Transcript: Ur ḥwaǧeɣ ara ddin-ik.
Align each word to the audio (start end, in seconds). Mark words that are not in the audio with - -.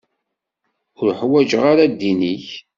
Ur 0.99 1.07
ḥwaǧeɣ 1.19 1.63
ara 1.71 1.91
ddin-ik. 1.91 2.47